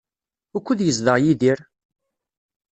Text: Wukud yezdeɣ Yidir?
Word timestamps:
Wukud 0.53 0.79
yezdeɣ 0.83 1.17
Yidir? 1.23 1.59